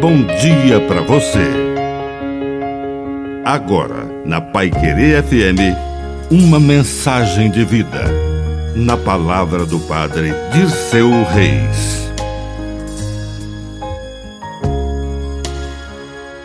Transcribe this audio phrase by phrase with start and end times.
[0.00, 1.44] bom dia para você.
[3.44, 5.76] Agora, na Pai Querer FM,
[6.30, 8.04] uma mensagem de vida.
[8.74, 12.08] Na palavra do Padre Dirceu Reis.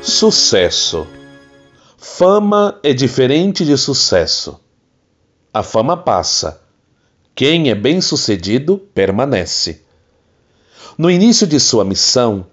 [0.00, 1.06] Sucesso.
[1.98, 4.58] Fama é diferente de sucesso.
[5.52, 6.58] A fama passa.
[7.34, 9.82] Quem é bem-sucedido permanece.
[10.96, 12.46] No início de sua missão,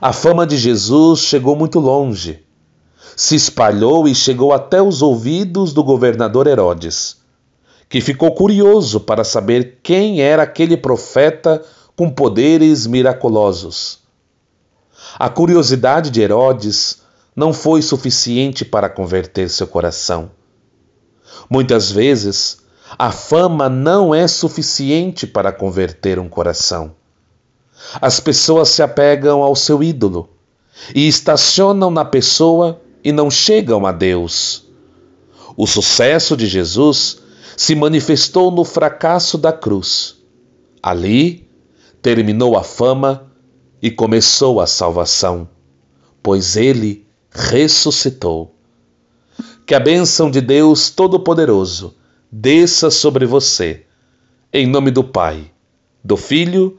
[0.00, 2.44] a fama de Jesus chegou muito longe.
[3.16, 7.16] Se espalhou e chegou até os ouvidos do governador Herodes,
[7.88, 11.64] que ficou curioso para saber quem era aquele profeta
[11.96, 14.00] com poderes miraculosos.
[15.18, 17.02] A curiosidade de Herodes
[17.34, 20.30] não foi suficiente para converter seu coração.
[21.50, 22.58] Muitas vezes,
[22.96, 26.94] a fama não é suficiente para converter um coração.
[28.00, 30.28] As pessoas se apegam ao seu ídolo
[30.94, 34.66] e estacionam na pessoa e não chegam a Deus.
[35.56, 37.20] O sucesso de Jesus
[37.56, 40.16] se manifestou no fracasso da cruz.
[40.82, 41.48] Ali
[42.00, 43.32] terminou a fama
[43.82, 45.48] e começou a salvação,
[46.22, 48.54] pois ele ressuscitou.
[49.66, 51.94] Que a bênção de Deus Todo-Poderoso
[52.30, 53.84] desça sobre você,
[54.52, 55.50] em nome do Pai,
[56.02, 56.78] do Filho